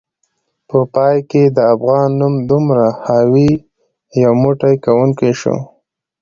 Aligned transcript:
په 0.67 0.77
پای 0.93 1.17
کې 1.29 1.43
د 1.55 1.57
افغان 1.73 2.07
نوم 2.19 2.35
دومره 2.51 2.85
حاوي، 3.05 3.51
یو 4.23 4.33
موټی 4.43 4.75
کونکی 4.85 5.31
شو 5.39 5.55